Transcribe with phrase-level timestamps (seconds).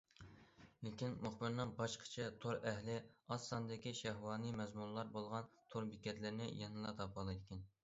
[0.85, 2.95] لېكىن مۇخبىرنىڭ بايقىشىچە، تور ئەھلى
[3.35, 7.65] ئاز ساندىكى شەھۋانىي مەزمۇنلار بولغان تور بېكەتلىرىنى يەنىلا تاپالايدىكەن.